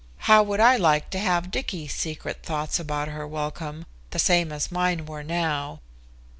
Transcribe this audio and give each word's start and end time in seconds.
How 0.25 0.41
would 0.41 0.59
I 0.59 0.77
like 0.77 1.11
to 1.11 1.19
have 1.19 1.51
Dicky's 1.51 1.93
secret 1.93 2.41
thoughts 2.41 2.79
about 2.79 3.09
her 3.09 3.27
welcome 3.27 3.85
the 4.09 4.17
same 4.17 4.51
as 4.51 4.71
mine 4.71 5.05
were 5.05 5.21
now? 5.21 5.79